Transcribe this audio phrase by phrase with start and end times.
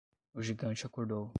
[0.33, 1.29] O gigante acordou